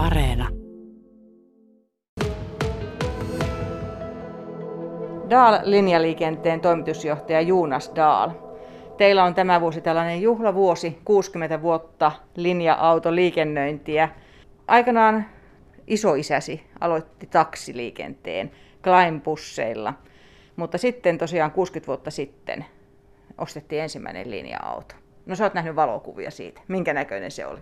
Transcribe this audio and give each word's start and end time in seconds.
Areena. 0.00 0.48
Daal-linjaliikenteen 5.30 6.60
toimitusjohtaja 6.60 7.40
Juunas 7.40 7.92
Daal. 7.96 8.30
Teillä 8.96 9.24
on 9.24 9.34
tämä 9.34 9.60
vuosi 9.60 9.80
tällainen 9.80 10.22
juhlavuosi, 10.22 10.98
60 11.04 11.62
vuotta 11.62 12.12
linja-autoliikennöintiä. 12.36 14.08
Aikanaan 14.68 15.26
isoisäsi 15.86 16.66
aloitti 16.80 17.26
taksiliikenteen 17.26 18.50
Kleinbusseilla, 18.84 19.94
mutta 20.56 20.78
sitten 20.78 21.18
tosiaan 21.18 21.50
60 21.50 21.86
vuotta 21.86 22.10
sitten 22.10 22.64
ostettiin 23.38 23.82
ensimmäinen 23.82 24.30
linja-auto. 24.30 24.94
No 25.26 25.34
sä 25.34 25.44
oot 25.44 25.54
nähnyt 25.54 25.76
valokuvia 25.76 26.30
siitä. 26.30 26.60
Minkä 26.68 26.94
näköinen 26.94 27.30
se 27.30 27.46
oli? 27.46 27.60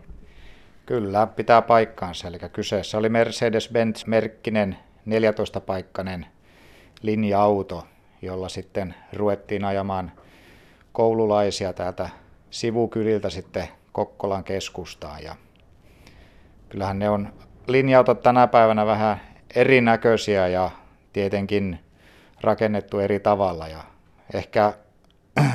Kyllä, 0.88 1.26
pitää 1.26 1.62
paikkaansa. 1.62 2.28
Eli 2.28 2.38
kyseessä 2.52 2.98
oli 2.98 3.08
Mercedes-Benz-merkkinen 3.08 4.76
14-paikkainen 5.08 6.26
linja-auto, 7.02 7.86
jolla 8.22 8.48
sitten 8.48 8.94
ruvettiin 9.12 9.64
ajamaan 9.64 10.12
koululaisia 10.92 11.72
täältä 11.72 12.08
sivukyliltä 12.50 13.30
sitten 13.30 13.68
Kokkolan 13.92 14.44
keskustaan. 14.44 15.22
Ja 15.22 15.36
kyllähän 16.68 16.98
ne 16.98 17.08
on 17.08 17.32
linja-autot 17.66 18.22
tänä 18.22 18.46
päivänä 18.46 18.86
vähän 18.86 19.20
erinäköisiä 19.54 20.48
ja 20.48 20.70
tietenkin 21.12 21.78
rakennettu 22.40 22.98
eri 22.98 23.20
tavalla. 23.20 23.68
Ja 23.68 23.84
ehkä 24.34 24.72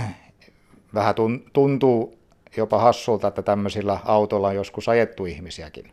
vähän 0.93 1.15
tuntuu 1.53 2.22
jopa 2.57 2.79
hassulta, 2.79 3.27
että 3.27 3.41
tämmöisillä 3.41 3.99
autoilla 4.05 4.47
on 4.47 4.55
joskus 4.55 4.89
ajettu 4.89 5.25
ihmisiäkin. 5.25 5.91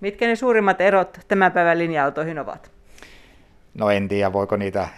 Mitkä 0.00 0.26
ne 0.26 0.36
suurimmat 0.36 0.80
erot 0.80 1.18
tämän 1.28 1.52
päivän 1.52 1.78
linja-autoihin 1.78 2.38
ovat? 2.38 2.70
No 3.74 3.90
en 3.90 4.08
tiedä, 4.08 4.32
voiko 4.32 4.56
niitä 4.56 4.88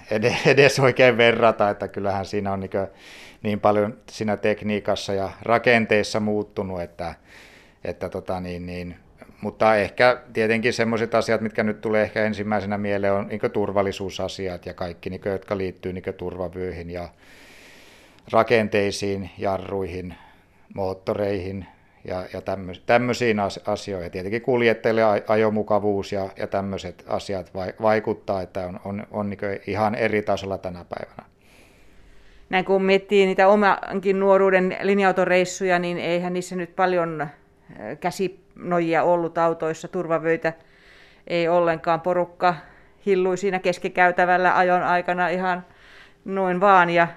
edes 0.47 0.81
oikein 0.81 1.17
verrata, 1.17 1.71
että 1.71 1.89
kyllähän 1.89 2.27
siinä 2.27 2.53
on 2.53 2.61
niin, 2.61 2.71
niin 3.43 3.61
paljon 3.61 3.99
siinä 4.11 4.37
tekniikassa 4.37 5.15
ja 5.15 5.31
rakenteissa 5.43 6.21
muuttunut, 6.21 6.81
että, 6.81 7.15
että 7.85 8.09
tota 8.09 8.41
niin, 8.41 8.67
niin, 8.67 8.97
mutta 9.41 9.77
ehkä 9.77 10.21
tietenkin 10.33 10.73
sellaiset 10.73 11.15
asiat, 11.15 11.41
mitkä 11.41 11.63
nyt 11.63 11.81
tulee 11.81 12.03
ehkä 12.03 12.25
ensimmäisenä 12.25 12.79
mieleen, 12.79 13.13
on 13.13 13.29
niin 13.29 13.51
turvallisuusasiat 13.53 14.67
ja 14.67 14.75
kaikki, 14.75 15.11
niin, 15.11 15.21
jotka 15.25 15.57
liittyy 15.59 15.93
niin 15.93 16.15
turvavyyhin 16.17 16.91
ja 16.91 17.09
rakenteisiin, 18.33 19.31
jarruihin, 19.39 20.15
moottoreihin 20.75 21.67
ja, 22.05 22.25
ja 22.33 22.43
tämmöisiin 22.87 23.41
asioihin. 23.67 24.11
Tietenkin 24.11 24.43
kuljettajille 24.43 25.03
ajomukavuus 25.29 26.13
ja, 26.13 26.29
ja 26.37 26.47
tämmöiset 26.47 27.05
asiat 27.09 27.53
vaikuttaa, 27.83 28.43
että 28.43 28.67
on, 28.67 28.81
on, 28.85 29.07
on 29.11 29.31
niin 29.31 29.39
ihan 29.67 29.95
eri 29.95 30.23
tasolla 30.23 30.59
tänä 30.59 30.85
päivänä. 30.89 31.29
Näin 32.51 32.65
kun 32.65 32.83
miettii 32.83 33.27
niitä 33.27 33.49
omankin 33.49 34.21
nuoruuden 34.21 34.77
linja-autoreissuja, 34.83 35.79
niin 35.79 35.99
eihän 35.99 36.33
niissä 36.33 36.57
nyt 36.57 36.77
paljon 36.77 37.29
käsinojia 38.01 39.03
ollut 39.03 39.39
autoissa, 39.39 39.89
turvavöitä 39.89 40.53
ei 41.27 41.49
ollenkaan. 41.49 42.01
Porukka 42.01 42.55
hillui 43.07 43.37
siinä 43.37 43.59
keskikäytävällä 43.59 44.57
ajon 44.57 44.83
aikana 44.83 45.29
ihan 45.29 45.67
noin 46.25 46.61
vaan. 46.61 46.91
Ja 46.91 47.09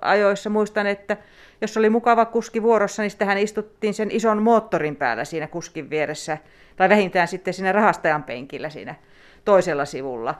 kouluajoissa 0.00 0.50
muistan, 0.50 0.86
että 0.86 1.16
jos 1.60 1.76
oli 1.76 1.90
mukava 1.90 2.24
kuski 2.24 2.62
vuorossa, 2.62 3.02
niin 3.02 3.10
sitähän 3.10 3.38
istuttiin 3.38 3.94
sen 3.94 4.10
ison 4.10 4.42
moottorin 4.42 4.96
päällä 4.96 5.24
siinä 5.24 5.46
kuskin 5.46 5.90
vieressä, 5.90 6.38
tai 6.76 6.88
vähintään 6.88 7.28
sitten 7.28 7.54
siinä 7.54 7.72
rahastajan 7.72 8.22
penkillä 8.22 8.70
siinä 8.70 8.94
toisella 9.44 9.84
sivulla. 9.84 10.34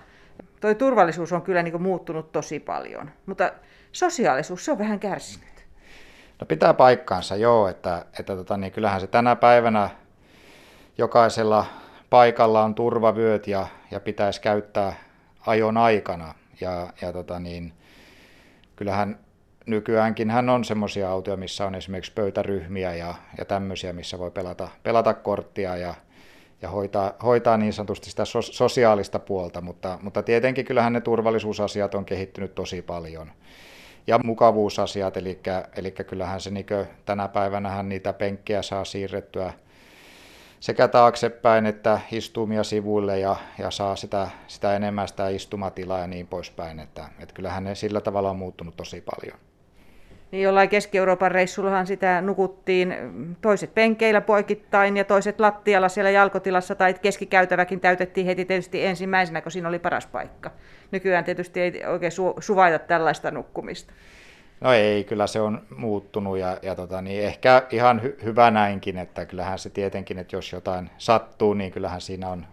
Toi 0.61 0.75
turvallisuus 0.75 1.33
on 1.33 1.42
kyllä 1.42 1.62
niin 1.62 1.73
kuin 1.73 1.83
muuttunut 1.83 2.33
tosi 2.33 2.61
paljon, 2.61 3.10
mutta 3.27 3.53
sosiaalisuus 3.93 4.65
se 4.65 4.72
on 4.72 4.78
vähän 4.78 5.00
kärsinyt. 5.00 5.49
No 6.41 6.47
pitää 6.47 6.75
paikkaansa, 6.75 7.37
joo, 7.37 7.69
että, 7.69 8.05
että 8.19 8.37
tota, 8.37 8.56
niin 8.56 8.72
kyllähän 8.72 9.00
se 9.00 9.06
tänä 9.06 9.37
päivänä 9.37 9.91
jokaisella 10.99 11.66
paikalla 12.11 12.65
on 12.65 12.75
turvavyöt 12.75 13.47
ja, 13.47 13.66
ja 13.91 14.00
pitäisi 14.00 14.41
käyttää 14.41 14.93
ajon 15.47 15.77
aikana. 15.77 16.34
Ja, 16.61 16.93
ja 17.03 17.12
tota, 17.12 17.38
niin, 17.38 17.72
kyllähän 18.77 19.19
nykyäänkin 19.69 20.31
hän 20.31 20.49
on 20.49 20.65
semmoisia 20.65 21.11
autoja, 21.11 21.37
missä 21.37 21.67
on 21.67 21.75
esimerkiksi 21.75 22.12
pöytäryhmiä 22.12 22.95
ja, 22.95 23.15
ja 23.39 23.45
tämmöisiä, 23.45 23.93
missä 23.93 24.19
voi 24.19 24.31
pelata, 24.31 24.69
pelata 24.83 25.15
korttia 25.15 25.77
ja, 25.77 25.95
ja 26.62 26.69
hoitaa, 26.69 27.12
hoitaa 27.23 27.56
niin 27.56 27.73
sanotusti 27.73 28.11
sitä 28.11 28.25
so, 28.25 28.43
sosiaalista 28.43 29.19
puolta, 29.19 29.61
mutta, 29.61 29.99
mutta 30.03 30.23
tietenkin 30.23 30.65
kyllähän 30.65 30.93
ne 30.93 31.01
turvallisuusasiat 31.01 31.95
on 31.95 32.05
kehittynyt 32.05 32.55
tosi 32.55 32.83
paljon. 32.83 33.33
Ja 34.06 34.19
mukavuusasiat, 34.25 35.17
eli, 35.17 35.41
eli 35.77 35.91
kyllähän 35.91 36.41
se 36.41 36.50
niin 36.50 36.67
tänä 37.05 37.29
päivänä 37.29 37.83
niitä 37.83 38.12
penkkejä 38.12 38.62
saa 38.62 38.85
siirrettyä 38.85 39.53
sekä 40.61 40.89
taaksepäin 40.89 41.67
että 41.67 42.00
istumia 42.12 42.65
sivuille 42.65 43.19
ja, 43.19 43.37
ja 43.59 43.71
saa 43.71 43.97
sitä, 43.97 44.29
sitä 44.47 44.77
enemmän 44.77 45.09
sitä 45.09 45.29
istumatilaa 45.29 45.99
ja 45.99 46.06
niin 46.06 46.27
poispäin. 46.27 46.81
Että, 46.81 47.09
että 47.19 47.35
kyllähän 47.35 47.65
ne 47.65 47.75
sillä 47.75 48.00
tavalla 48.00 48.31
on 48.31 48.37
muuttunut 48.37 48.77
tosi 48.77 49.00
paljon. 49.00 49.47
Niin 50.31 50.43
jollain 50.43 50.69
Keski-Euroopan 50.69 51.31
reissullahan 51.31 51.87
sitä 51.87 52.21
nukuttiin 52.21 52.94
toiset 53.41 53.75
penkeillä 53.75 54.21
poikittain 54.21 54.97
ja 54.97 55.05
toiset 55.05 55.41
lattialla 55.41 55.89
siellä 55.89 56.11
jalkotilassa 56.11 56.75
tai 56.75 56.94
keskikäytäväkin 56.94 57.81
täytettiin 57.81 58.27
heti 58.27 58.44
tietysti 58.44 58.87
ensimmäisenä, 58.87 59.41
kun 59.41 59.53
siinä 59.53 59.69
oli 59.69 59.78
paras 59.78 60.06
paikka. 60.06 60.50
Nykyään 60.91 61.25
tietysti 61.25 61.61
ei 61.61 61.84
oikein 61.87 62.12
su- 62.12 62.43
suvaita 62.43 62.78
tällaista 62.78 63.31
nukkumista. 63.31 63.93
No 64.61 64.72
ei, 64.72 65.05
kyllä 65.05 65.27
se 65.27 65.41
on 65.41 65.62
muuttunut 65.77 66.38
ja, 66.38 66.59
ja 66.62 66.75
tota, 66.75 67.03
niin 67.03 67.25
ehkä 67.25 67.62
ihan 67.71 68.00
hy- 68.05 68.25
hyvä 68.25 68.50
näinkin, 68.50 68.99
että 68.99 69.27
kyllähän 69.27 69.59
se 69.59 69.71
tietenkin, 69.71 70.19
että 70.19 70.37
jos 70.37 70.53
jotain 70.53 70.91
sattuu, 70.99 71.55
niin 71.55 71.72
kyllähän 71.72 72.00
siinä 72.00 72.28
on 72.28 72.47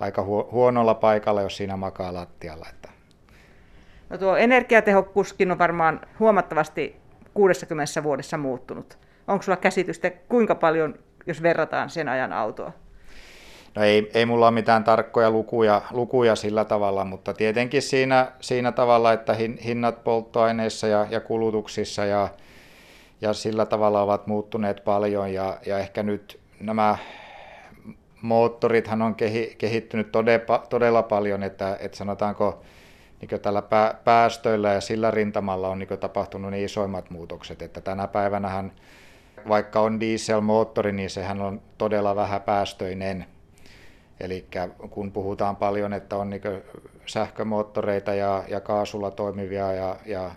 aika 0.00 0.22
hu- 0.22 0.52
huonolla 0.52 0.94
paikalla, 0.94 1.42
jos 1.42 1.56
siinä 1.56 1.76
makaa 1.76 2.14
lattialla. 2.14 2.66
Että. 2.70 2.88
No 4.10 4.18
tuo 4.18 4.36
energiatehokkuuskin 4.36 5.50
on 5.50 5.58
varmaan 5.58 6.00
huomattavasti 6.18 6.96
60 7.34 8.02
vuodessa 8.02 8.38
muuttunut. 8.38 8.98
Onko 9.28 9.42
sulla 9.42 9.56
käsitystä, 9.56 10.10
kuinka 10.10 10.54
paljon, 10.54 10.94
jos 11.26 11.42
verrataan 11.42 11.90
sen 11.90 12.08
ajan 12.08 12.32
autoa? 12.32 12.72
No 13.74 13.82
ei, 13.82 14.10
ei 14.14 14.26
mulla 14.26 14.46
ole 14.46 14.54
mitään 14.54 14.84
tarkkoja 14.84 15.30
lukuja, 15.30 15.82
lukuja 15.90 16.36
sillä 16.36 16.64
tavalla, 16.64 17.04
mutta 17.04 17.34
tietenkin 17.34 17.82
siinä, 17.82 18.32
siinä 18.40 18.72
tavalla, 18.72 19.12
että 19.12 19.36
hinnat 19.64 20.04
polttoaineissa 20.04 20.86
ja, 20.86 21.06
ja 21.10 21.20
kulutuksissa 21.20 22.04
ja, 22.04 22.28
ja 23.20 23.32
sillä 23.32 23.66
tavalla 23.66 24.02
ovat 24.02 24.26
muuttuneet 24.26 24.84
paljon 24.84 25.32
ja, 25.32 25.58
ja 25.66 25.78
ehkä 25.78 26.02
nyt 26.02 26.40
nämä 26.60 26.98
moottorithan 28.22 29.02
on 29.02 29.14
kehi, 29.14 29.54
kehittynyt 29.58 30.12
todella, 30.12 30.66
todella 30.70 31.02
paljon, 31.02 31.42
että, 31.42 31.76
että 31.80 31.98
sanotaanko 31.98 32.62
niin 33.20 33.40
tällä 33.40 33.62
päästöillä 34.04 34.72
ja 34.72 34.80
sillä 34.80 35.10
rintamalla 35.10 35.68
on 35.68 35.78
niin 35.78 35.98
tapahtunut 36.00 36.50
ne 36.50 36.62
isoimmat 36.62 37.10
muutokset, 37.10 37.62
että 37.62 37.80
tänä 37.80 38.08
päivänähän 38.08 38.72
vaikka 39.48 39.80
on 39.80 40.00
dieselmoottori, 40.00 40.92
niin 40.92 41.10
sehän 41.10 41.40
on 41.40 41.62
todella 41.78 42.16
vähäpäästöinen. 42.16 43.26
Eli 44.20 44.46
kun 44.90 45.12
puhutaan 45.12 45.56
paljon, 45.56 45.92
että 45.92 46.16
on 46.16 46.30
niin 46.30 46.42
sähkömoottoreita 47.06 48.14
ja, 48.14 48.44
ja 48.48 48.60
kaasulla 48.60 49.10
toimivia 49.10 49.72
ja, 49.72 49.96
ja, 50.06 50.30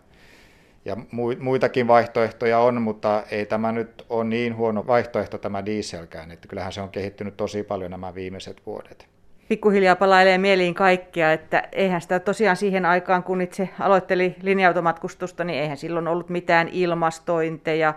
ja 0.86 0.98
muitakin 1.40 1.88
vaihtoehtoja 1.88 2.60
on, 2.60 2.82
mutta 2.82 3.24
ei 3.32 3.46
tämä 3.46 3.72
nyt 3.72 4.06
ole 4.10 4.24
niin 4.24 4.56
huono 4.56 4.88
vaihtoehto 4.88 5.38
tämä 5.38 5.66
dieselkään, 5.66 6.32
että 6.32 6.48
kyllähän 6.48 6.74
se 6.74 6.82
on 6.82 6.90
kehittynyt 6.90 7.38
tosi 7.38 7.64
paljon 7.64 7.92
nämä 7.92 8.16
viimeiset 8.16 8.62
vuodet 8.66 9.13
pikkuhiljaa 9.54 9.96
palailee 9.96 10.38
mieliin 10.38 10.74
kaikkea, 10.74 11.32
että 11.34 11.64
eihän 11.72 12.02
sitä 12.02 12.20
tosiaan 12.20 12.58
siihen 12.58 12.86
aikaan, 12.86 13.24
kun 13.24 13.42
itse 13.42 13.70
aloitteli 13.80 14.36
linja-automatkustusta, 14.42 15.44
niin 15.44 15.60
eihän 15.60 15.78
silloin 15.78 16.08
ollut 16.08 16.30
mitään 16.30 16.70
ilmastointeja 16.72 17.94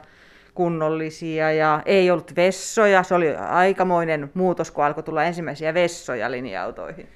kunnollisia 0.55 1.53
ja 1.53 1.82
ei 1.87 2.11
ollut 2.11 2.37
vessoja. 2.37 3.03
Se 3.03 3.14
oli 3.14 3.37
aikamoinen 3.37 4.31
muutos, 4.35 4.70
kun 4.70 4.85
alkoi 4.85 5.03
tulla 5.03 5.25
ensimmäisiä 5.25 5.75
vessoja 5.75 6.31
linja-autoihin. 6.31 7.08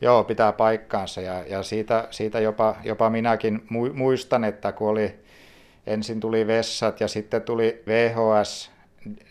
Joo, 0.00 0.24
pitää 0.24 0.52
paikkaansa 0.52 1.20
ja, 1.20 1.44
ja 1.46 1.62
siitä, 1.62 2.08
siitä 2.10 2.40
jopa, 2.40 2.76
jopa 2.84 3.10
minäkin 3.10 3.62
muistan, 3.94 4.44
että 4.44 4.72
kun 4.72 4.88
oli, 4.88 5.14
ensin 5.86 6.20
tuli 6.20 6.46
vessat 6.46 7.00
ja 7.00 7.08
sitten 7.08 7.42
tuli 7.42 7.82
VHS, 7.86 8.70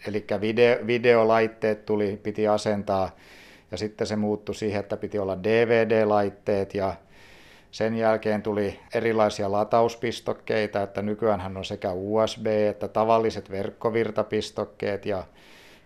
eli 0.07 0.25
video, 0.41 0.77
videolaitteet 0.87 1.85
tuli, 1.85 2.19
piti 2.23 2.47
asentaa 2.47 3.09
ja 3.71 3.77
sitten 3.77 4.07
se 4.07 4.15
muuttui 4.15 4.55
siihen, 4.55 4.79
että 4.79 4.97
piti 4.97 5.19
olla 5.19 5.43
DVD-laitteet 5.43 6.73
ja 6.73 6.95
sen 7.71 7.95
jälkeen 7.95 8.41
tuli 8.41 8.79
erilaisia 8.93 9.51
latauspistokkeita, 9.51 10.81
että 10.81 11.01
nykyään 11.01 11.57
on 11.57 11.65
sekä 11.65 11.91
USB 11.91 12.47
että 12.47 12.87
tavalliset 12.87 13.51
verkkovirtapistokkeet 13.51 15.05
ja, 15.05 15.23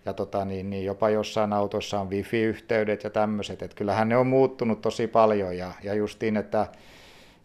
ja 0.04 0.12
tota, 0.12 0.44
niin, 0.44 0.70
niin 0.70 0.84
jopa 0.84 1.10
jossain 1.10 1.52
autossa 1.52 2.00
on 2.00 2.10
wifi-yhteydet 2.10 3.04
ja 3.04 3.10
tämmöiset, 3.10 3.62
että 3.62 3.76
kyllähän 3.76 4.08
ne 4.08 4.16
on 4.16 4.26
muuttunut 4.26 4.80
tosi 4.80 5.06
paljon 5.06 5.56
ja, 5.56 5.72
ja 5.82 5.94
justiin, 5.94 6.36
että, 6.36 6.66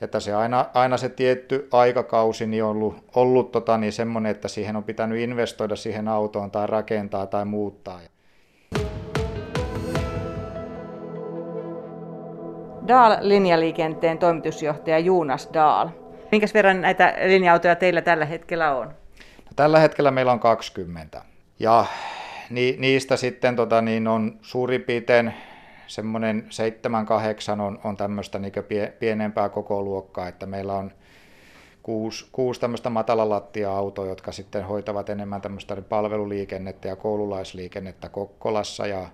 että 0.01 0.19
se 0.19 0.33
aina, 0.33 0.65
aina 0.73 0.97
se 0.97 1.09
tietty 1.09 1.67
aikakausi 1.71 2.47
niin 2.47 2.63
on 2.63 2.69
ollut, 2.69 2.95
ollut 3.15 3.51
tota, 3.51 3.77
niin 3.77 3.93
semmoinen, 3.93 4.31
että 4.31 4.47
siihen 4.47 4.75
on 4.75 4.83
pitänyt 4.83 5.19
investoida 5.19 5.75
siihen 5.75 6.07
autoon 6.07 6.51
tai 6.51 6.67
rakentaa 6.67 7.27
tai 7.27 7.45
muuttaa. 7.45 7.99
Daal-linjaliikenteen 12.87 14.17
toimitusjohtaja 14.17 14.99
Juunas 14.99 15.49
Daal. 15.53 15.89
Minkäs 16.31 16.53
verran 16.53 16.81
näitä 16.81 17.13
linja-autoja 17.25 17.75
teillä 17.75 18.01
tällä 18.01 18.25
hetkellä 18.25 18.75
on? 18.75 18.87
No, 18.87 19.51
tällä 19.55 19.79
hetkellä 19.79 20.11
meillä 20.11 20.31
on 20.31 20.39
20. 20.39 21.21
Ja 21.59 21.85
ni, 22.49 22.75
niistä 22.79 23.17
sitten 23.17 23.55
tota, 23.55 23.81
niin 23.81 24.07
on 24.07 24.39
suurin 24.41 24.81
piirtein 24.81 25.33
semmoinen 25.87 26.47
7-8 27.57 27.61
on, 27.61 27.79
on 27.83 27.97
tämmöistä 27.97 28.39
niin 28.39 28.53
pie, 28.67 28.93
pienempää 28.99 29.49
koko 29.49 29.83
luokkaa, 29.83 30.27
että 30.27 30.45
meillä 30.45 30.73
on 30.73 30.91
kuusi, 31.83 32.27
kuusi 32.31 32.61
tämmöistä 32.61 32.89
matalalattia-autoa, 32.89 34.05
jotka 34.05 34.31
sitten 34.31 34.63
hoitavat 34.63 35.09
enemmän 35.09 35.41
tämmöistä 35.41 35.81
palveluliikennettä 35.81 36.87
ja 36.87 36.95
koululaisliikennettä 36.95 38.09
Kokkolassa 38.09 38.87
ja 38.87 39.09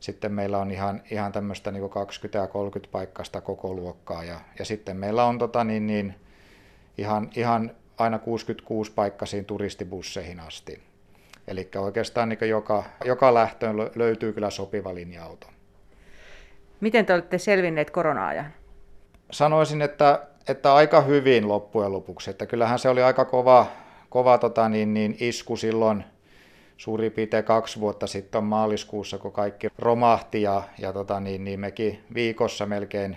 sitten 0.00 0.32
meillä 0.32 0.58
on 0.58 0.70
ihan, 0.70 1.02
ihan 1.10 1.32
tämmöistä 1.32 1.70
niin 1.70 1.90
20 1.90 2.38
ja 2.38 2.46
30 2.46 2.92
paikkasta 2.92 3.40
koko 3.40 3.74
luokkaa 3.74 4.24
ja, 4.24 4.40
ja 4.58 4.64
sitten 4.64 4.96
meillä 4.96 5.24
on 5.24 5.38
tota, 5.38 5.64
niin, 5.64 5.86
niin, 5.86 6.14
ihan, 6.98 7.30
ihan 7.36 7.70
aina 7.98 8.18
66 8.18 8.92
paikkaisiin 8.92 9.44
turistibusseihin 9.44 10.40
asti. 10.40 10.82
Eli 11.48 11.68
oikeastaan 11.76 12.28
niin 12.28 12.48
joka, 12.48 12.84
joka 13.04 13.34
lähtöön 13.34 13.76
löytyy 13.94 14.32
kyllä 14.32 14.50
sopiva 14.50 14.94
linja-auto. 14.94 15.46
Miten 16.80 17.06
te 17.06 17.14
olette 17.14 17.38
selvinneet 17.38 17.90
korona-ajan? 17.90 18.52
Sanoisin, 19.30 19.82
että, 19.82 20.26
että 20.48 20.74
aika 20.74 21.00
hyvin 21.00 21.48
loppujen 21.48 21.92
lopuksi. 21.92 22.30
Että 22.30 22.46
kyllähän 22.46 22.78
se 22.78 22.88
oli 22.88 23.02
aika 23.02 23.24
kova, 23.24 23.66
kova 24.10 24.38
tota, 24.38 24.68
niin, 24.68 24.94
niin 24.94 25.16
isku 25.20 25.56
silloin 25.56 26.04
suurin 26.80 27.12
piirtein 27.12 27.44
kaksi 27.44 27.80
vuotta 27.80 28.06
sitten 28.06 28.44
maaliskuussa, 28.44 29.18
kun 29.18 29.32
kaikki 29.32 29.68
romahti 29.78 30.42
ja, 30.42 30.62
ja 30.78 30.92
tota, 30.92 31.20
niin, 31.20 31.44
niin 31.44 31.60
mekin 31.60 32.04
viikossa 32.14 32.66
melkein 32.66 33.16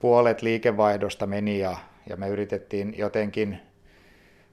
puolet 0.00 0.42
liikevaihdosta 0.42 1.26
meni 1.26 1.58
ja, 1.58 1.76
ja 2.08 2.16
me 2.16 2.28
yritettiin 2.28 2.94
jotenkin 2.98 3.60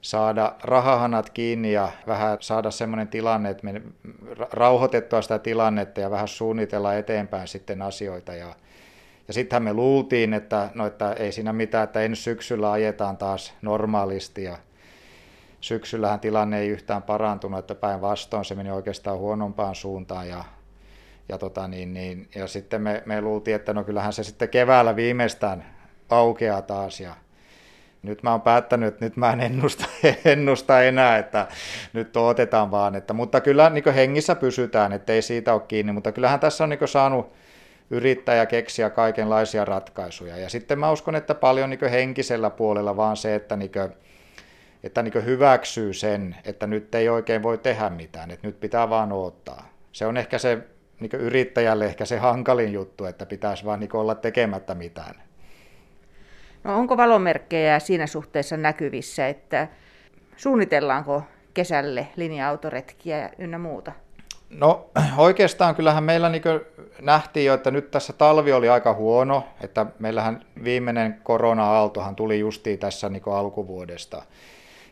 saada 0.02 0.56
rahahanat 0.64 1.30
kiinni 1.30 1.72
ja 1.72 1.92
vähän 2.08 2.38
saada 2.40 2.72
semmoinen 2.72 3.08
tilanne, 3.08 3.50
että 3.50 3.66
me 3.66 3.82
rauhoitettua 4.52 5.22
sitä 5.22 5.40
tilannetta 5.40 6.02
ja 6.02 6.12
vähän 6.12 6.28
suunnitella 6.28 6.96
eteenpäin 6.96 7.48
sitten 7.48 7.82
asioita. 7.82 8.34
Ja, 8.34 8.56
ja 9.28 9.34
sittenhän 9.34 9.64
me 9.64 9.74
luultiin, 9.74 10.34
että, 10.34 10.70
no, 10.76 10.86
että 10.86 11.14
ei 11.14 11.32
siinä 11.32 11.54
mitään, 11.54 11.84
että 11.84 12.02
ensi 12.02 12.22
syksyllä 12.22 12.72
ajetaan 12.72 13.18
taas 13.18 13.54
normaalisti 13.62 14.44
ja 14.44 14.58
syksyllähän 15.62 16.20
tilanne 16.20 16.60
ei 16.60 16.70
yhtään 16.70 17.04
parantunut, 17.04 17.60
että 17.60 17.76
päinvastoin 17.76 18.46
se 18.46 18.56
meni 18.56 18.72
oikeastaan 18.72 19.18
huonompaan 19.18 19.76
suuntaan 19.76 20.28
ja, 20.28 20.44
ja, 21.30 21.38
tota 21.38 21.68
niin, 21.68 21.94
niin, 21.94 22.30
ja 22.36 22.48
sitten 22.48 22.82
me, 22.82 23.04
me 23.06 23.22
luultiin, 23.22 23.56
että 23.56 23.74
no 23.74 23.84
kyllähän 23.84 24.14
se 24.14 24.24
sitten 24.24 24.50
keväällä 24.50 24.96
viimeistään 24.96 25.66
aukeaa 26.10 26.62
taas 26.62 27.00
ja, 27.00 27.16
nyt 28.04 28.24
mä 28.24 28.32
oon 28.32 28.42
päättänyt, 28.42 28.88
että 28.88 29.06
nyt 29.06 29.18
mä 29.18 29.34
en 29.34 29.40
ennusta, 29.40 29.86
ennusta 30.26 30.84
enää, 30.84 31.18
että 31.18 31.48
nyt 31.94 32.18
otetaan 32.18 32.72
vaan. 32.72 32.96
Että, 32.96 33.14
mutta 33.14 33.42
kyllä 33.42 33.70
niin 33.70 33.94
hengissä 33.96 34.36
pysytään, 34.36 34.94
ettei 34.94 35.22
siitä 35.22 35.54
ole 35.54 35.62
kiinni. 35.68 35.92
Mutta 35.92 36.12
kyllähän 36.12 36.40
tässä 36.40 36.64
on 36.64 36.70
niin 36.70 36.88
saanut 36.88 37.34
yrittäjä 37.90 38.46
keksiä 38.46 38.90
kaikenlaisia 38.90 39.66
ratkaisuja. 39.66 40.38
Ja 40.38 40.50
sitten 40.50 40.80
mä 40.80 40.92
uskon, 40.92 41.16
että 41.16 41.36
paljon 41.36 41.70
niin 41.70 41.90
henkisellä 41.92 42.50
puolella 42.50 42.98
vaan 42.98 43.18
se, 43.18 43.36
että, 43.36 43.56
niin 43.56 43.72
että 44.84 45.04
niin 45.04 45.26
hyväksyy 45.26 45.94
sen, 45.94 46.36
että 46.46 46.68
nyt 46.68 46.96
ei 46.96 47.10
oikein 47.10 47.44
voi 47.44 47.58
tehdä 47.58 47.90
mitään, 47.90 48.32
että 48.32 48.48
nyt 48.48 48.60
pitää 48.60 48.90
vaan 48.90 49.12
odottaa. 49.12 49.70
Se 49.92 50.06
on 50.06 50.18
ehkä 50.18 50.38
se 50.38 50.58
niin 51.00 51.12
yrittäjälle 51.14 51.86
ehkä 51.86 52.06
se 52.06 52.18
hankalin 52.18 52.74
juttu, 52.74 53.06
että 53.06 53.26
pitäisi 53.26 53.66
vaan 53.66 53.80
niin 53.80 53.96
olla 53.96 54.16
tekemättä 54.16 54.76
mitään. 54.76 55.16
No 56.64 56.80
onko 56.80 56.98
valomerkkejä 56.98 57.80
siinä 57.80 58.08
suhteessa 58.08 58.58
näkyvissä, 58.58 59.28
että 59.28 59.68
suunnitellaanko 60.38 61.24
kesälle 61.54 62.08
linja-autoretkiä 62.16 63.30
ynnä 63.38 63.58
muuta? 63.58 63.92
No 64.50 64.90
oikeastaan 65.18 65.76
kyllähän 65.76 66.04
meillä 66.04 66.30
niin 66.30 66.44
nähtiin 67.02 67.46
jo, 67.46 67.54
että 67.54 67.72
nyt 67.72 67.92
tässä 67.92 68.14
talvi 68.14 68.54
oli 68.54 68.70
aika 68.70 68.94
huono, 68.94 69.44
että 69.62 69.86
meillähän 70.00 70.46
viimeinen 70.64 71.20
korona-aaltohan 71.24 72.16
tuli 72.16 72.40
justiin 72.40 72.80
tässä 72.80 73.10
niin 73.10 73.24
alkuvuodesta. 73.34 74.24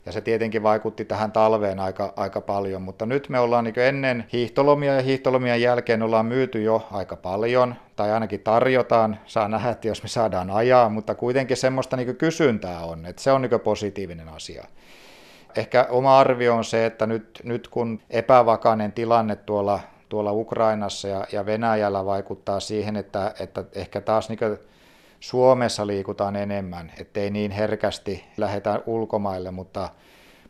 Ja 0.08 0.14
se 0.14 0.22
tietenkin 0.22 0.64
vaikutti 0.64 1.06
tähän 1.06 1.32
talveen 1.32 1.80
aika, 1.80 2.14
aika 2.16 2.42
paljon, 2.42 2.82
mutta 2.82 3.06
nyt 3.06 3.30
me 3.30 3.40
ollaan 3.40 3.64
niin 3.64 3.80
ennen 3.80 4.26
hiihtolomia 4.34 4.94
ja 4.94 5.02
hiihtolomien 5.02 5.62
jälkeen 5.62 6.04
ollaan 6.04 6.26
myyty 6.26 6.62
jo 6.62 6.88
aika 6.92 7.16
paljon, 7.16 7.76
tai 7.96 8.12
ainakin 8.12 8.40
tarjotaan, 8.40 9.20
saa 9.26 9.48
nähdä, 9.48 9.70
että 9.70 9.88
jos 9.88 10.04
me 10.04 10.10
saadaan 10.10 10.52
ajaa, 10.52 10.90
mutta 10.90 11.16
kuitenkin 11.16 11.58
semmoista 11.58 11.98
niin 11.98 12.16
kysyntää 12.16 12.80
on, 12.80 13.06
että 13.06 13.22
se 13.22 13.32
on 13.32 13.42
niin 13.42 13.60
positiivinen 13.64 14.30
asia. 14.30 14.66
Ehkä 15.56 15.88
oma 15.90 16.20
arvio 16.20 16.56
on 16.56 16.64
se, 16.64 16.86
että 16.86 17.06
nyt, 17.06 17.42
nyt 17.44 17.68
kun 17.68 18.00
epävakainen 18.10 18.92
tilanne 18.92 19.36
tuolla, 19.36 19.80
tuolla 20.10 20.32
Ukrainassa 20.32 21.08
ja, 21.08 21.26
ja 21.32 21.46
Venäjällä 21.46 22.06
vaikuttaa 22.06 22.60
siihen, 22.60 22.96
että, 22.96 23.34
että 23.40 23.64
ehkä 23.76 24.02
taas 24.02 24.30
niin 24.30 24.40
Suomessa 25.20 25.88
liikutaan 25.88 26.36
enemmän, 26.36 26.92
ettei 27.00 27.30
niin 27.30 27.52
herkästi 27.52 28.26
lähdetä 28.38 28.82
ulkomaille, 28.86 29.52
mutta, 29.52 29.90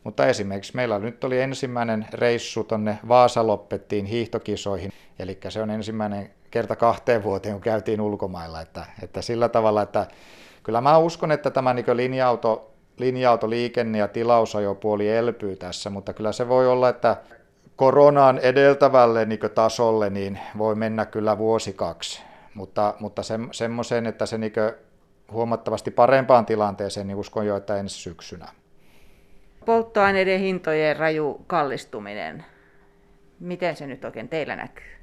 mutta 0.04 0.26
esimerkiksi 0.26 0.76
meillä 0.76 0.98
nyt 0.98 1.24
oli 1.24 1.40
ensimmäinen 1.40 2.06
reissu 2.12 2.64
tuonne 2.64 2.98
Vaasalopettiin 3.08 4.06
hiihtokisoihin, 4.06 4.92
eli 5.18 5.38
se 5.48 5.62
on 5.62 5.70
ensimmäinen 5.70 6.30
kerta 6.50 6.76
kahteen 6.76 7.22
vuoteen, 7.22 7.54
kun 7.54 7.62
käytiin 7.62 8.00
ulkomailla, 8.00 8.60
että, 8.60 8.86
että 9.02 9.22
sillä 9.22 9.48
tavalla, 9.48 9.82
että 9.82 10.06
kyllä 10.62 10.80
mä 10.80 10.98
uskon, 10.98 11.32
että 11.32 11.50
tämä 11.50 11.74
niin 11.74 11.86
linja-auto, 11.94 12.70
linja-autoliikenne 12.98 13.98
ja 13.98 14.08
tilausajopuoli 14.08 15.08
elpyy 15.08 15.56
tässä, 15.56 15.90
mutta 15.90 16.12
kyllä 16.12 16.32
se 16.32 16.48
voi 16.48 16.68
olla, 16.68 16.88
että 16.88 17.16
koronaan 17.76 18.38
edeltävälle 18.38 19.24
niin 19.24 19.40
tasolle 19.54 20.10
niin 20.10 20.38
voi 20.58 20.74
mennä 20.74 21.06
kyllä 21.06 21.38
vuosi 21.38 21.72
kaksi 21.72 22.27
mutta, 22.54 22.94
mutta 23.00 23.22
se, 23.22 23.34
semmoisen, 23.52 24.06
että 24.06 24.26
se 24.26 24.38
niin 24.38 24.52
huomattavasti 25.32 25.90
parempaan 25.90 26.46
tilanteeseen, 26.46 27.06
niin 27.06 27.16
uskon 27.16 27.46
jo, 27.46 27.56
että 27.56 27.76
ensi 27.76 27.96
syksynä. 27.96 28.48
Polttoaineiden 29.66 30.40
hintojen 30.40 30.96
raju 30.96 31.44
kallistuminen, 31.46 32.44
miten 33.40 33.76
se 33.76 33.86
nyt 33.86 34.04
oikein 34.04 34.28
teillä 34.28 34.56
näkyy? 34.56 34.98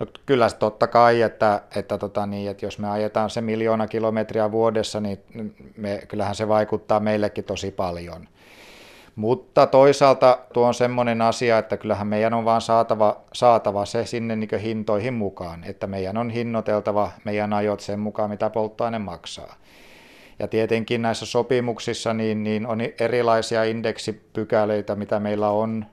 No 0.00 0.06
kyllä 0.26 0.48
se 0.48 0.56
totta 0.56 0.86
kai, 0.86 1.22
että, 1.22 1.62
että, 1.76 1.98
tota 1.98 2.26
niin, 2.26 2.50
että 2.50 2.66
jos 2.66 2.78
me 2.78 2.90
ajetaan 2.90 3.30
se 3.30 3.40
miljoona 3.40 3.86
kilometriä 3.86 4.52
vuodessa, 4.52 5.00
niin 5.00 5.18
me, 5.76 6.02
kyllähän 6.08 6.34
se 6.34 6.48
vaikuttaa 6.48 7.00
meillekin 7.00 7.44
tosi 7.44 7.70
paljon. 7.70 8.28
Mutta 9.16 9.66
toisaalta 9.66 10.38
tuo 10.52 10.66
on 10.66 10.74
semmoinen 10.74 11.22
asia, 11.22 11.58
että 11.58 11.76
kyllähän 11.76 12.06
meidän 12.06 12.34
on 12.34 12.44
vaan 12.44 12.60
saatava, 12.60 13.20
saatava 13.32 13.84
se 13.84 14.06
sinne 14.06 14.36
niin 14.36 14.58
hintoihin 14.62 15.14
mukaan, 15.14 15.64
että 15.64 15.86
meidän 15.86 16.16
on 16.16 16.30
hinnoiteltava 16.30 17.10
meidän 17.24 17.52
ajot 17.52 17.80
sen 17.80 18.00
mukaan, 18.00 18.30
mitä 18.30 18.50
polttoaine 18.50 18.98
maksaa. 18.98 19.54
Ja 20.38 20.48
tietenkin 20.48 21.02
näissä 21.02 21.26
sopimuksissa 21.26 22.14
niin, 22.14 22.44
niin 22.44 22.66
on 22.66 22.78
erilaisia 23.00 23.64
indeksipykäleitä, 23.64 24.94
mitä 24.94 25.20
meillä 25.20 25.48
on, 25.48 25.86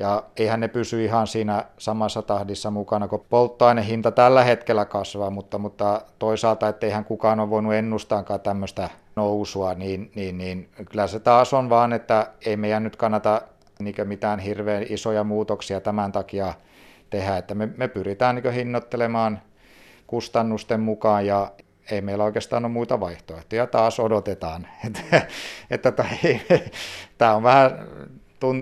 ja 0.00 0.22
eihän 0.36 0.60
ne 0.60 0.68
pysy 0.68 1.04
ihan 1.04 1.26
siinä 1.26 1.64
samassa 1.78 2.22
tahdissa 2.22 2.70
mukana, 2.70 3.08
kun 3.08 3.24
polttoainehinta 3.30 4.10
tällä 4.10 4.44
hetkellä 4.44 4.84
kasvaa, 4.84 5.30
mutta, 5.30 5.58
mutta 5.58 6.02
toisaalta, 6.18 6.68
etteihän 6.68 7.04
kukaan 7.04 7.40
ole 7.40 7.50
voinut 7.50 7.74
ennustaakaan 7.74 8.40
tämmöistä 8.40 8.88
nousua, 9.16 9.74
niin, 9.74 10.12
niin, 10.14 10.38
niin 10.38 10.68
kyllä 10.90 11.06
se 11.06 11.20
taas 11.20 11.54
on 11.54 11.70
vaan, 11.70 11.92
että 11.92 12.26
ei 12.46 12.56
meidän 12.56 12.84
nyt 12.84 12.96
kannata 12.96 13.42
mitään 14.04 14.38
hirveän 14.38 14.86
isoja 14.88 15.24
muutoksia 15.24 15.80
tämän 15.80 16.12
takia 16.12 16.54
tehdä, 17.10 17.36
että 17.36 17.54
me, 17.54 17.68
me 17.76 17.88
pyritään 17.88 18.34
niin 18.34 18.54
hinnoittelemaan 18.54 19.40
kustannusten 20.06 20.80
mukaan 20.80 21.26
ja 21.26 21.52
ei 21.90 22.00
meillä 22.00 22.24
oikeastaan 22.24 22.64
ole 22.64 22.72
muita 22.72 23.00
vaihtoehtoja. 23.00 23.66
Taas 23.66 24.00
odotetaan, 24.00 24.66
että, 24.86 25.26
että 25.70 25.92
tämä 27.18 27.34
on 27.34 27.42
vähän, 27.42 27.88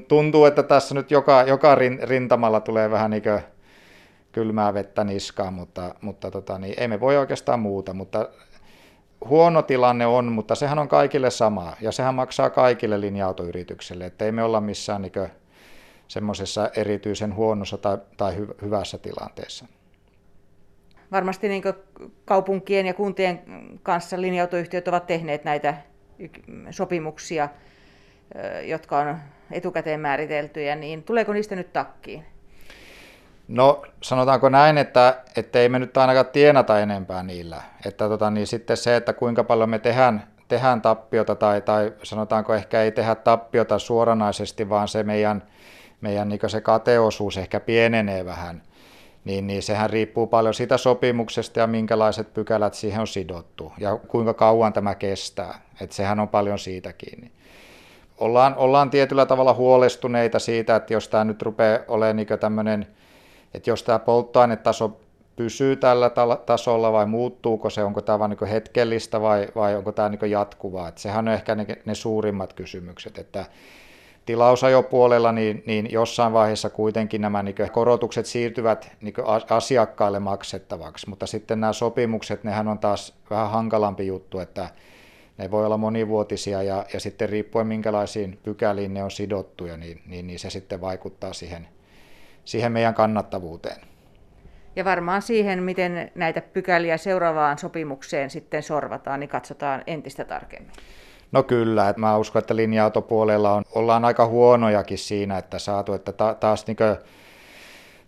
tuntuu, 0.08 0.44
että 0.44 0.62
tässä 0.62 0.94
nyt 0.94 1.10
joka, 1.10 1.42
joka 1.42 1.74
rintamalla 2.02 2.60
tulee 2.60 2.90
vähän 2.90 3.10
niin 3.10 3.22
kylmää 4.32 4.74
vettä 4.74 5.04
niskaan, 5.04 5.54
mutta, 5.54 5.94
mutta 6.00 6.30
tota, 6.30 6.58
niin 6.58 6.74
ei 6.76 6.88
me 6.88 7.00
voi 7.00 7.16
oikeastaan 7.16 7.60
muuta, 7.60 7.94
mutta 7.94 8.28
huono 9.24 9.62
tilanne 9.62 10.06
on, 10.06 10.32
mutta 10.32 10.54
sehän 10.54 10.78
on 10.78 10.88
kaikille 10.88 11.30
sama 11.30 11.76
ja 11.80 11.92
sehän 11.92 12.14
maksaa 12.14 12.50
kaikille 12.50 13.00
linja-autoyrityksille, 13.00 14.06
että 14.06 14.24
ei 14.24 14.32
me 14.32 14.42
olla 14.42 14.60
missään 14.60 15.02
niin 15.02 15.12
semmoisessa 16.08 16.70
erityisen 16.76 17.34
huonossa 17.34 17.78
tai, 17.78 17.98
tai 18.16 18.36
hy, 18.36 18.48
hyvässä 18.62 18.98
tilanteessa. 18.98 19.66
Varmasti 21.12 21.48
niin 21.48 21.62
kaupunkien 22.24 22.86
ja 22.86 22.94
kuntien 22.94 23.42
kanssa 23.82 24.20
linja-autoyhtiöt 24.20 24.88
ovat 24.88 25.06
tehneet 25.06 25.44
näitä 25.44 25.74
sopimuksia, 26.70 27.48
jotka 28.64 28.98
on 28.98 29.16
etukäteen 29.52 30.00
määriteltyjä, 30.00 30.76
niin 30.76 31.02
tuleeko 31.02 31.32
niistä 31.32 31.56
nyt 31.56 31.72
takkiin? 31.72 32.24
No 33.48 33.82
sanotaanko 34.02 34.48
näin, 34.48 34.78
että, 34.78 35.16
ei 35.54 35.68
me 35.68 35.78
nyt 35.78 35.96
ainakaan 35.96 36.26
tienata 36.26 36.80
enempää 36.80 37.22
niillä. 37.22 37.62
Että 37.86 38.08
tota, 38.08 38.30
niin 38.30 38.46
sitten 38.46 38.76
se, 38.76 38.96
että 38.96 39.12
kuinka 39.12 39.44
paljon 39.44 39.70
me 39.70 39.78
tehdään, 39.78 40.22
tehdään 40.48 40.82
tappiota 40.82 41.34
tai, 41.34 41.60
tai 41.60 41.92
sanotaanko 42.02 42.54
ehkä 42.54 42.82
ei 42.82 42.92
tehdä 42.92 43.14
tappiota 43.14 43.78
suoranaisesti, 43.78 44.68
vaan 44.68 44.88
se 44.88 45.02
meidän, 45.02 45.42
meidän 46.00 46.28
niin 46.28 46.40
se 46.46 46.60
kateosuus 46.60 47.36
ehkä 47.36 47.60
pienenee 47.60 48.24
vähän, 48.24 48.62
niin, 49.24 49.46
niin 49.46 49.62
sehän 49.62 49.90
riippuu 49.90 50.26
paljon 50.26 50.54
siitä 50.54 50.76
sopimuksesta 50.76 51.60
ja 51.60 51.66
minkälaiset 51.66 52.34
pykälät 52.34 52.74
siihen 52.74 53.00
on 53.00 53.06
sidottu 53.06 53.72
ja 53.78 53.96
kuinka 53.96 54.34
kauan 54.34 54.72
tämä 54.72 54.94
kestää. 54.94 55.60
Että 55.80 55.96
sehän 55.96 56.20
on 56.20 56.28
paljon 56.28 56.58
siitä 56.58 56.92
kiinni. 56.92 57.32
Ollaan, 58.18 58.54
ollaan 58.56 58.90
tietyllä 58.90 59.26
tavalla 59.26 59.54
huolestuneita 59.54 60.38
siitä, 60.38 60.76
että 60.76 60.92
jos 60.92 61.08
tämä 61.08 61.24
nyt 61.24 61.42
rupeaa 61.42 61.78
olemaan 61.88 62.16
niin 62.16 62.28
tämmöinen– 62.40 62.86
että 63.54 63.70
jos 63.70 63.82
tämä 63.82 63.98
polttoainetaso 63.98 65.00
pysyy 65.36 65.76
tällä 65.76 66.10
tasolla 66.46 66.92
vai 66.92 67.06
muuttuuko 67.06 67.70
se, 67.70 67.84
onko 67.84 68.02
tämä 68.02 68.18
vain 68.18 68.30
niin 68.30 68.50
hetkellistä 68.50 69.20
vai, 69.20 69.48
vai 69.54 69.76
onko 69.76 69.92
tämä 69.92 70.08
niin 70.08 70.30
jatkuvaa. 70.30 70.88
Että 70.88 71.00
sehän 71.00 71.28
on 71.28 71.34
ehkä 71.34 71.54
ne, 71.54 71.66
ne 71.84 71.94
suurimmat 71.94 72.52
kysymykset, 72.52 73.18
että 73.18 73.44
tilausajopuolella 74.26 75.32
niin, 75.32 75.62
niin 75.66 75.88
jossain 75.92 76.32
vaiheessa 76.32 76.70
kuitenkin 76.70 77.20
nämä 77.20 77.42
niin 77.42 77.54
korotukset 77.72 78.26
siirtyvät 78.26 78.92
niin 79.00 79.14
asiakkaille 79.50 80.18
maksettavaksi, 80.18 81.08
mutta 81.08 81.26
sitten 81.26 81.60
nämä 81.60 81.72
sopimukset, 81.72 82.44
nehän 82.44 82.68
on 82.68 82.78
taas 82.78 83.14
vähän 83.30 83.50
hankalampi 83.50 84.06
juttu, 84.06 84.38
että 84.38 84.68
ne 85.38 85.50
voi 85.50 85.66
olla 85.66 85.76
monivuotisia 85.76 86.62
ja, 86.62 86.86
ja 86.94 87.00
sitten 87.00 87.28
riippuen 87.28 87.66
minkälaisiin 87.66 88.38
pykäliin 88.42 88.94
ne 88.94 89.02
on 89.02 89.10
sidottuja, 89.10 89.76
niin, 89.76 90.02
niin, 90.06 90.26
niin 90.26 90.38
se 90.38 90.50
sitten 90.50 90.80
vaikuttaa 90.80 91.32
siihen 91.32 91.68
siihen 92.48 92.72
meidän 92.72 92.94
kannattavuuteen. 92.94 93.80
Ja 94.76 94.84
varmaan 94.84 95.22
siihen, 95.22 95.62
miten 95.62 96.10
näitä 96.14 96.40
pykäliä 96.40 96.96
seuraavaan 96.96 97.58
sopimukseen 97.58 98.30
sitten 98.30 98.62
sorvataan, 98.62 99.20
niin 99.20 99.30
katsotaan 99.30 99.82
entistä 99.86 100.24
tarkemmin. 100.24 100.72
No 101.32 101.42
kyllä, 101.42 101.88
että 101.88 102.00
mä 102.00 102.16
uskon, 102.16 102.40
että 102.40 102.56
linja-autopuolella 102.56 103.54
on, 103.54 103.64
ollaan 103.74 104.04
aika 104.04 104.26
huonojakin 104.26 104.98
siinä, 104.98 105.38
että 105.38 105.58
saatu, 105.58 105.92
että 105.92 106.12
ta, 106.12 106.34
taas 106.34 106.66
niin 106.66 106.76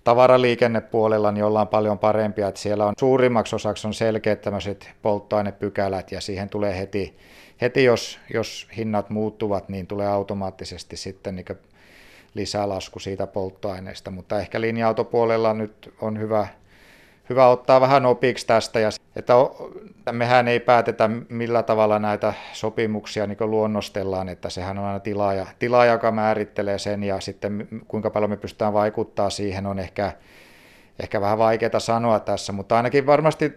tavaraliikennepuolella 0.05 1.33
niin 1.33 1.45
ollaan 1.45 1.69
paljon 1.69 1.99
parempia, 1.99 2.49
että 2.49 2.61
siellä 2.61 2.87
on 2.87 2.95
suurimmaksi 3.01 3.57
osaksi 3.57 3.87
on 3.87 3.95
selkeät 3.95 4.41
tämmöiset 4.41 4.91
polttoainepykälät 5.03 6.13
ja 6.13 6.21
siihen 6.21 6.49
tulee 6.49 6.79
heti, 6.79 7.17
heti 7.61 7.85
jos, 7.85 8.19
jos 8.35 8.69
hinnat 8.77 9.11
muuttuvat, 9.11 9.69
niin 9.69 9.87
tulee 9.87 10.09
automaattisesti 10.09 10.97
sitten 10.97 11.37
niin 11.37 11.47
lisälasku 12.35 12.99
siitä 12.99 13.27
polttoaineesta, 13.27 14.11
mutta 14.11 14.41
ehkä 14.41 14.61
linja-autopuolella 14.61 15.55
nyt 15.55 15.95
on 16.01 16.19
hyvä, 16.19 16.49
hyvä 17.31 17.49
ottaa 17.49 17.81
vähän 17.81 18.07
opiksi 18.07 18.47
tästä, 18.47 18.81
ja 18.81 18.89
että 19.17 19.35
mehän 20.13 20.49
ei 20.49 20.61
päätetä 20.61 21.11
millä 21.29 21.63
tavalla 21.63 21.99
näitä 21.99 22.35
sopimuksia 22.53 23.27
niin 23.27 23.39
luonnostellaan, 23.41 24.29
että 24.29 24.51
sehän 24.51 24.79
on 24.79 24.85
aina 24.85 25.01
tilaaja, 25.01 25.47
tilaaja, 25.59 25.93
joka 25.93 26.11
määrittelee 26.11 26.79
sen, 26.79 27.03
ja 27.03 27.21
sitten 27.21 27.69
kuinka 27.89 28.11
paljon 28.11 28.31
me 28.31 28.37
pystytään 28.37 28.73
vaikuttaa 28.73 29.31
siihen 29.31 29.67
on 29.67 29.79
ehkä, 29.79 30.13
ehkä 31.03 31.21
vähän 31.21 31.39
vaikeaa 31.39 31.81
sanoa 31.81 32.21
tässä, 32.21 32.53
mutta 32.53 32.77
ainakin 32.77 33.07
varmasti 33.07 33.55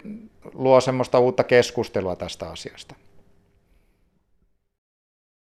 luo 0.54 0.82
semmoista 0.82 1.20
uutta 1.20 1.44
keskustelua 1.44 2.16
tästä 2.16 2.50
asiasta. 2.50 2.96